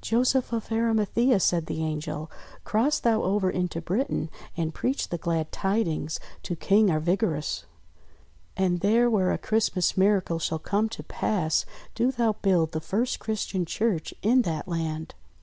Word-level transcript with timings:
''Joseph 0.00 0.52
of 0.54 0.72
Arimathea," 0.72 1.38
said 1.38 1.66
the 1.66 1.84
Angel, 1.84 2.30
"cross 2.64 2.98
thou 2.98 3.20
over 3.20 3.50
into 3.50 3.82
Britain 3.82 4.30
and 4.56 4.72
preach 4.72 5.10
the 5.10 5.18
glad 5.18 5.52
tidings 5.52 6.18
THE 6.42 6.56
CHRISTMAS 6.56 6.56
THORN 6.56 6.56
37 6.56 6.56
to 6.56 6.66
King 6.66 6.90
Arvigarus. 7.28 7.64
And 8.56 8.80
there, 8.80 9.10
where 9.10 9.32
a 9.32 9.36
Christ 9.36 9.76
mas 9.76 9.94
miracle 9.94 10.38
shall 10.38 10.58
come 10.60 10.88
to 10.88 11.02
pass, 11.02 11.66
do 11.94 12.10
thou 12.10 12.36
build 12.40 12.72
the 12.72 12.80
first 12.80 13.18
Christian 13.20 13.66
church 13.66 14.14
in 14.22 14.40
that 14.48 14.66
land." 14.66 15.14